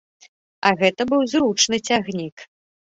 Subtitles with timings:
[0.69, 2.51] А гэта быў зручны цягнік.